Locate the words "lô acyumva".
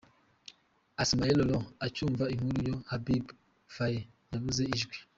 1.49-2.23